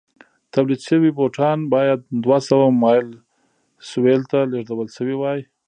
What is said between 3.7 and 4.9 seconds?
سویل ته لېږدول